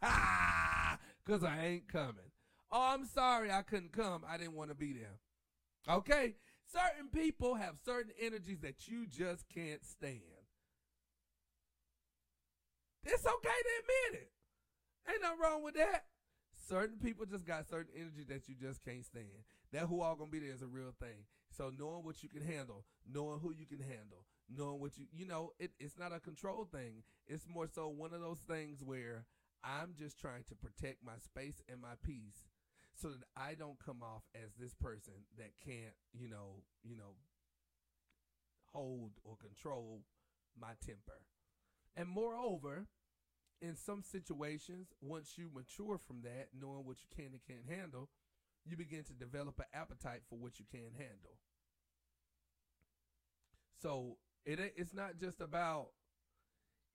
Because 1.25 1.43
I 1.43 1.65
ain't 1.65 1.87
coming. 1.87 2.31
Oh, 2.71 2.89
I'm 2.93 3.05
sorry 3.05 3.51
I 3.51 3.61
couldn't 3.61 3.93
come. 3.93 4.23
I 4.27 4.37
didn't 4.37 4.55
want 4.55 4.71
to 4.71 4.75
be 4.75 4.93
there. 4.93 5.19
Okay? 5.87 6.35
Certain 6.65 7.07
people 7.13 7.55
have 7.55 7.75
certain 7.85 8.11
energies 8.19 8.59
that 8.61 8.87
you 8.87 9.05
just 9.05 9.47
can't 9.47 9.85
stand. 9.85 10.19
It's 13.05 13.25
okay 13.25 13.49
to 13.49 14.11
admit 14.11 14.23
it. 14.23 14.31
Ain't 15.09 15.21
nothing 15.21 15.39
wrong 15.39 15.63
with 15.63 15.75
that. 15.75 16.05
Certain 16.67 16.97
people 16.97 17.25
just 17.25 17.45
got 17.45 17.67
certain 17.67 17.91
energy 17.95 18.23
that 18.29 18.47
you 18.47 18.55
just 18.55 18.83
can't 18.83 19.05
stand. 19.05 19.43
That 19.71 19.87
who 19.87 20.01
all 20.01 20.15
gonna 20.15 20.31
be 20.31 20.39
there 20.39 20.53
is 20.53 20.61
a 20.61 20.67
real 20.67 20.93
thing. 20.99 21.25
So 21.49 21.71
knowing 21.77 22.03
what 22.03 22.23
you 22.23 22.29
can 22.29 22.45
handle, 22.45 22.85
knowing 23.11 23.39
who 23.39 23.53
you 23.53 23.65
can 23.65 23.79
handle, 23.79 24.25
knowing 24.49 24.79
what 24.79 24.97
you 24.97 25.05
you 25.11 25.25
know, 25.25 25.51
it, 25.59 25.71
it's 25.79 25.97
not 25.97 26.13
a 26.13 26.19
control 26.19 26.65
thing. 26.71 27.03
It's 27.27 27.47
more 27.47 27.67
so 27.67 27.89
one 27.89 28.13
of 28.13 28.21
those 28.21 28.39
things 28.39 28.81
where 28.81 29.25
I'm 29.63 29.93
just 29.97 30.19
trying 30.19 30.43
to 30.49 30.55
protect 30.55 31.03
my 31.03 31.17
space 31.19 31.61
and 31.69 31.81
my 31.81 31.95
peace 32.03 32.47
so 32.93 33.09
that 33.09 33.23
I 33.35 33.55
don't 33.55 33.83
come 33.83 34.03
off 34.03 34.23
as 34.35 34.51
this 34.59 34.73
person 34.73 35.13
that 35.37 35.51
can't, 35.65 35.95
you 36.13 36.29
know, 36.29 36.63
you 36.83 36.95
know, 36.95 37.15
hold 38.71 39.11
or 39.23 39.35
control 39.35 40.01
my 40.59 40.73
temper. 40.85 41.21
And 41.95 42.07
moreover, 42.07 42.87
in 43.63 43.77
some 43.77 44.03
situations, 44.03 44.89
once 45.01 45.37
you 45.37 45.49
mature 45.55 45.97
from 45.97 46.21
that, 46.23 46.49
knowing 46.59 46.85
what 46.85 46.97
you 47.01 47.07
can 47.15 47.31
and 47.31 47.41
can't 47.47 47.65
handle, 47.79 48.09
you 48.65 48.75
begin 48.75 49.03
to 49.05 49.13
develop 49.13 49.57
an 49.59 49.65
appetite 49.73 50.21
for 50.29 50.37
what 50.37 50.59
you 50.59 50.65
can 50.69 50.91
handle. 50.97 51.39
So 53.81 54.17
it 54.45 54.59
it's 54.75 54.93
not 54.93 55.17
just 55.17 55.39
about 55.39 55.87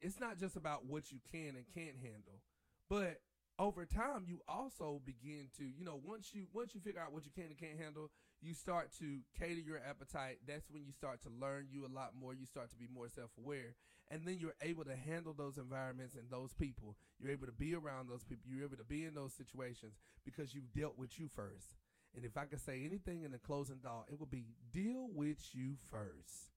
it's 0.00 0.20
not 0.20 0.38
just 0.38 0.56
about 0.56 0.84
what 0.84 1.10
you 1.10 1.18
can 1.32 1.56
and 1.56 1.64
can't 1.74 1.96
handle, 1.96 2.40
but 2.88 3.20
over 3.58 3.84
time 3.84 4.24
you 4.26 4.40
also 4.46 5.00
begin 5.04 5.48
to 5.56 5.64
you 5.64 5.84
know 5.84 6.00
once 6.04 6.30
you 6.34 6.46
once 6.52 6.74
you 6.74 6.80
figure 6.80 7.00
out 7.00 7.12
what 7.12 7.24
you 7.24 7.32
can 7.34 7.44
and 7.46 7.58
can't 7.58 7.78
handle 7.78 8.10
you 8.40 8.54
start 8.54 8.90
to 8.98 9.18
cater 9.38 9.60
your 9.60 9.80
appetite 9.88 10.38
that's 10.46 10.70
when 10.70 10.84
you 10.84 10.92
start 10.92 11.20
to 11.22 11.28
learn 11.40 11.66
you 11.70 11.84
a 11.84 11.92
lot 11.92 12.12
more 12.18 12.34
you 12.34 12.46
start 12.46 12.70
to 12.70 12.76
be 12.76 12.86
more 12.92 13.08
self-aware. 13.08 13.74
And 14.10 14.22
then 14.24 14.38
you're 14.40 14.54
able 14.62 14.84
to 14.84 14.96
handle 14.96 15.34
those 15.36 15.58
environments 15.58 16.14
and 16.14 16.24
those 16.30 16.54
people. 16.54 16.96
You're 17.18 17.32
able 17.32 17.46
to 17.46 17.52
be 17.52 17.74
around 17.74 18.08
those 18.08 18.24
people. 18.24 18.50
You're 18.50 18.64
able 18.64 18.78
to 18.78 18.84
be 18.84 19.04
in 19.04 19.14
those 19.14 19.34
situations 19.34 19.98
because 20.24 20.54
you've 20.54 20.72
dealt 20.72 20.96
with 20.96 21.20
you 21.20 21.28
first. 21.28 21.76
And 22.16 22.24
if 22.24 22.36
i 22.36 22.44
could 22.44 22.60
say 22.60 22.84
anything 22.84 23.22
in 23.22 23.32
the 23.32 23.38
closing 23.38 23.76
thought 23.82 24.06
it 24.10 24.18
would 24.18 24.30
be 24.30 24.46
deal 24.72 25.08
with 25.12 25.38
you 25.52 25.76
first. 25.90 26.50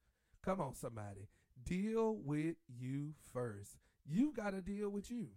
Come 0.44 0.62
on 0.62 0.76
somebody. 0.76 1.28
Deal 1.64 2.16
with 2.16 2.56
you 2.68 3.14
first. 3.34 3.78
You 4.06 4.34
got 4.34 4.52
to 4.52 4.62
deal 4.62 4.90
with 4.90 5.12
you. 5.12 5.28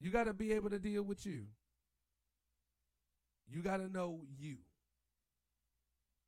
You 0.00 0.10
got 0.10 0.24
to 0.24 0.34
be 0.34 0.52
able 0.52 0.70
to 0.70 0.78
deal 0.78 1.02
with 1.02 1.24
you. 1.24 1.46
You 3.48 3.62
got 3.62 3.78
to 3.78 3.88
know 3.88 4.20
you. 4.38 4.56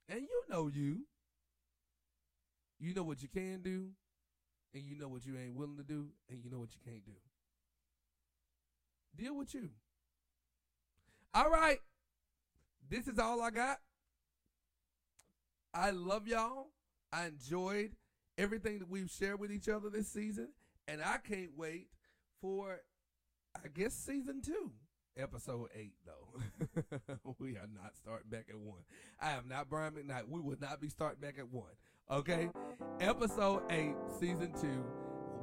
And 0.08 0.20
you 0.20 0.42
know 0.48 0.68
you. 0.68 1.06
You 2.80 2.94
know 2.94 3.02
what 3.02 3.22
you 3.22 3.28
can 3.28 3.60
do, 3.60 3.88
and 4.72 4.84
you 4.84 4.96
know 4.96 5.08
what 5.08 5.26
you 5.26 5.36
ain't 5.36 5.56
willing 5.56 5.78
to 5.78 5.82
do, 5.82 6.10
and 6.30 6.38
you 6.44 6.48
know 6.48 6.60
what 6.60 6.68
you 6.72 6.80
can't 6.84 7.04
do. 7.04 7.12
Deal 9.16 9.36
with 9.36 9.52
you. 9.52 9.70
All 11.34 11.50
right. 11.50 11.80
This 12.88 13.08
is 13.08 13.18
all 13.18 13.42
I 13.42 13.50
got. 13.50 13.78
I 15.74 15.90
love 15.90 16.28
y'all. 16.28 16.68
I 17.12 17.26
enjoyed 17.26 17.96
everything 18.36 18.78
that 18.78 18.88
we've 18.88 19.10
shared 19.10 19.40
with 19.40 19.50
each 19.50 19.68
other 19.68 19.90
this 19.90 20.08
season, 20.08 20.50
and 20.86 21.02
I 21.02 21.18
can't 21.18 21.50
wait 21.56 21.88
for 22.40 22.80
I 23.56 23.68
guess 23.68 23.92
season 23.92 24.40
two, 24.40 24.70
episode 25.18 25.68
eight, 25.74 25.94
though. 26.06 27.26
we 27.38 27.56
are 27.56 27.68
not 27.74 27.96
starting 27.96 28.30
back 28.30 28.46
at 28.48 28.58
one. 28.58 28.80
I 29.20 29.32
am 29.32 29.48
not 29.48 29.68
Brian 29.68 29.92
McKnight. 29.94 30.28
We 30.28 30.40
will 30.40 30.56
not 30.60 30.80
be 30.80 30.88
starting 30.88 31.20
back 31.20 31.38
at 31.38 31.48
one. 31.48 31.72
Okay? 32.10 32.50
Episode 33.00 33.62
eight, 33.70 33.94
season 34.18 34.52
two. 34.60 34.84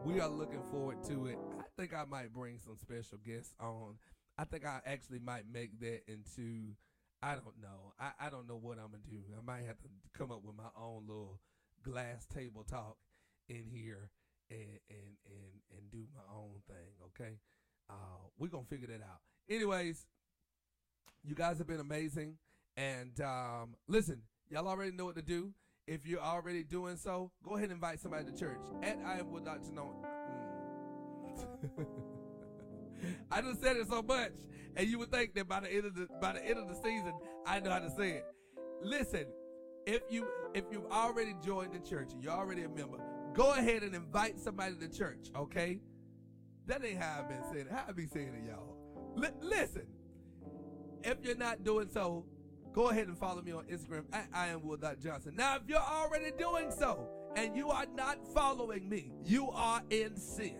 We 0.03 0.20
are 0.20 0.29
looking 0.29 0.63
forward 0.72 1.03
to 1.08 1.27
it. 1.27 1.38
I 1.60 1.63
think 1.77 1.94
I 1.94 2.05
might 2.05 2.34
bring 2.34 2.60
some 2.60 2.77
special 2.77 3.17
guests 3.25 3.53
on. 3.60 3.96
I 4.38 4.44
think 4.46 4.65
I 4.65 4.79
actually 4.86 5.20
might 5.20 5.46
make 5.51 5.79
that 5.79 6.01
into 6.08 6.75
I 7.22 7.34
don't 7.34 7.60
know. 7.62 7.94
I, 8.00 8.27
I 8.27 8.29
don't 8.29 8.48
know 8.48 8.60
what 8.62 8.77
I'm 8.77 8.91
gonna 8.91 9.03
do. 9.10 9.17
I 9.36 9.44
might 9.44 9.65
have 9.65 9.79
to 9.79 9.89
come 10.17 10.32
up 10.32 10.44
with 10.44 10.55
my 10.55 10.70
own 10.79 11.05
little 11.08 11.39
glass 11.84 12.25
table 12.27 12.63
talk 12.63 12.98
in 13.50 13.65
here 13.72 14.12
and 14.50 14.79
and 14.89 15.15
and 15.25 15.53
and 15.72 15.91
do 15.91 16.05
my 16.13 16.36
own 16.36 16.62
thing, 16.67 16.94
okay? 17.05 17.39
Uh, 17.89 18.29
we're 18.38 18.50
gonna 18.50 18.65
figure 18.70 18.88
that 18.88 19.01
out. 19.01 19.22
Anyways, 19.50 20.06
you 21.24 21.36
guys 21.36 21.58
have 21.58 21.68
been 21.68 21.80
amazing. 21.80 22.38
And 22.78 23.20
um, 23.22 23.75
listen, 23.88 24.22
y'all 24.50 24.68
already 24.68 24.92
know 24.92 25.06
what 25.06 25.16
to 25.16 25.22
do. 25.22 25.52
If 25.88 26.08
you're 26.08 26.22
already 26.22 26.64
doing 26.64 26.98
so, 26.98 27.32
go 27.44 27.56
ahead 27.56 27.66
and 27.66 27.74
invite 27.74 28.00
somebody 28.00 28.25
to 28.25 28.38
church. 28.38 28.60
At 28.82 28.98
I 29.06 29.20
am 29.20 29.32
with 29.32 29.46
Dr. 29.46 29.72
No. 29.72 29.96
Mm. 31.78 31.86
I 33.32 33.42
just 33.42 33.62
said 33.62 33.78
it 33.78 33.88
so 33.88 34.02
much, 34.02 34.32
and 34.75 34.88
you 34.88 34.98
would 34.98 35.12
think 35.12 35.36
that 35.36 35.48
by 35.48 35.60
the 35.60 35.72
end 35.72 35.86
of 35.86 35.94
the 35.94 36.08
by 36.20 36.34
the 36.34 36.44
end 36.44 36.58
of 36.58 36.68
the 36.68 36.75
season, 36.75 37.14
I 37.46 37.60
know 37.60 37.70
how 37.70 37.80
to 37.80 37.92
say 37.92 38.14
it. 38.14 38.25
Listen, 38.82 39.25
if 39.86 40.02
you 40.10 40.28
if 40.56 40.64
you've 40.72 40.90
already 40.92 41.36
joined 41.46 41.74
the 41.74 41.88
church 41.88 42.14
and 42.14 42.24
you're 42.24 42.34
already 42.34 42.64
a 42.64 42.70
member, 42.70 42.98
go 43.34 43.52
ahead 43.52 43.84
and 43.84 43.94
invite 43.94 44.40
somebody 44.40 44.75
to 44.78 44.90
church. 44.90 45.28
Okay, 45.36 45.80
that 46.66 46.84
ain't 46.84 47.00
how 47.00 47.20
I've 47.20 47.30
been 47.30 47.44
saying 47.52 47.68
it. 47.68 47.72
How 47.72 47.84
I 47.88 47.92
be 47.92 48.08
saying 48.08 48.34
it, 48.34 48.50
y'all. 48.50 48.85
L- 49.17 49.31
listen, 49.41 49.88
if 51.03 51.17
you're 51.24 51.38
not 51.38 51.63
doing 51.63 51.88
so, 51.91 52.25
go 52.74 52.89
ahead 52.89 53.07
and 53.07 53.17
follow 53.17 53.41
me 53.41 53.51
on 53.51 53.63
Instagram 53.65 54.03
at 54.13 54.27
I 54.34 54.48
am 54.48 54.63
Will 54.63 54.77
Johnson. 54.77 55.36
Now, 55.36 55.55
if 55.55 55.63
you're 55.67 55.77
already 55.79 56.31
doing 56.38 56.72
so 56.72 57.07
and 57.36 57.55
you 57.55 57.69
are 57.69 57.86
not 57.95 58.17
following 58.34 58.88
me, 58.89 59.12
you 59.24 59.50
are 59.51 59.81
in 59.89 60.17
sin. 60.17 60.57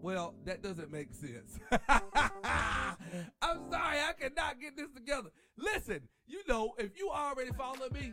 Well, 0.00 0.34
that 0.44 0.62
doesn't 0.62 0.92
make 0.92 1.14
sense. 1.14 1.58
I'm 1.88 3.70
sorry, 3.70 3.98
I 4.00 4.12
cannot 4.18 4.60
get 4.60 4.76
this 4.76 4.90
together. 4.94 5.30
Listen, 5.56 6.00
you 6.26 6.42
know, 6.46 6.74
if 6.78 6.90
you 6.98 7.10
already 7.10 7.52
follow 7.52 7.88
me 7.90 8.12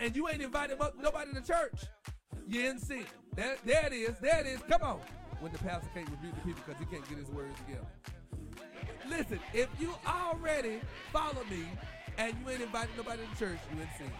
and 0.00 0.16
you 0.16 0.28
ain't 0.28 0.42
invited 0.42 0.78
nobody 1.00 1.32
to 1.34 1.40
church, 1.40 1.84
you're 2.48 2.70
in 2.70 2.80
sin. 2.80 3.06
There, 3.36 3.56
there 3.64 3.86
it 3.86 3.92
is. 3.92 4.18
There 4.18 4.40
it 4.40 4.46
is. 4.46 4.60
Come 4.68 4.82
on. 4.82 5.00
When 5.46 5.52
the 5.52 5.62
pastor 5.62 5.86
can't 5.94 6.10
rebuke 6.10 6.34
the 6.34 6.40
people 6.40 6.62
because 6.66 6.80
he 6.82 6.86
can't 6.90 7.08
get 7.08 7.18
his 7.18 7.30
words 7.30 7.54
together. 7.62 7.86
Listen, 9.06 9.38
if 9.54 9.68
you 9.78 9.94
already 10.04 10.80
follow 11.12 11.46
me 11.48 11.62
and 12.18 12.34
you 12.34 12.50
ain't 12.50 12.62
invited 12.62 12.90
nobody 12.96 13.22
to 13.22 13.38
church, 13.38 13.62
you 13.70 13.80
in 13.80 13.86
sin. 13.96 14.10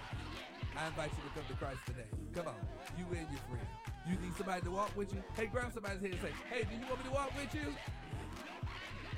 I 0.78 0.86
invite 0.86 1.10
you 1.10 1.26
to 1.26 1.34
come 1.34 1.42
to 1.50 1.58
Christ 1.58 1.80
today. 1.84 2.06
Come 2.32 2.46
on. 2.46 2.54
You 2.94 3.06
and 3.10 3.26
your 3.26 3.42
friend. 3.50 3.66
You 4.06 4.14
need 4.22 4.36
somebody 4.36 4.62
to 4.62 4.70
walk 4.70 4.96
with 4.96 5.12
you? 5.12 5.20
Hey, 5.34 5.46
grab 5.46 5.74
somebody's 5.74 5.98
hand 5.98 6.14
and 6.14 6.22
say, 6.22 6.30
hey, 6.48 6.62
do 6.62 6.78
you 6.78 6.86
want 6.86 7.02
me 7.02 7.10
to 7.10 7.14
walk 7.18 7.34
with 7.34 7.52
you? 7.52 7.74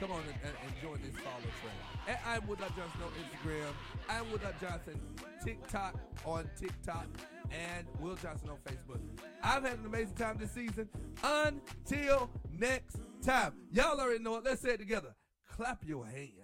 Come 0.01 0.11
on 0.11 0.23
and, 0.25 0.49
and, 0.49 0.57
and 0.65 0.73
join 0.81 0.97
this 1.05 1.13
follow 1.21 1.45
train. 1.61 1.77
At 2.09 2.23
I'm 2.25 2.49
Woodlock 2.49 2.73
Johnson 2.75 3.05
on 3.05 3.13
Instagram. 3.21 3.77
I'm 4.09 4.25
Woodlock 4.33 4.59
Johnson 4.63 4.99
TikTok 5.45 6.01
on 6.25 6.49
TikTok 6.59 7.05
and 7.53 7.87
Will 8.01 8.17
Johnson 8.17 8.49
on 8.49 8.57
Facebook. 8.65 9.05
I've 9.43 9.63
had 9.63 9.79
an 9.79 9.87
amazing 9.87 10.15
time 10.15 10.37
this 10.39 10.51
season. 10.53 10.89
Until 11.23 12.31
next 12.59 12.97
time. 13.23 13.55
Y'all 13.73 14.01
already 14.01 14.23
know 14.23 14.37
it. 14.37 14.45
Let's 14.45 14.63
say 14.63 14.71
it 14.71 14.79
together. 14.79 15.15
Clap 15.51 15.85
your 15.87 16.07
hands. 16.07 16.38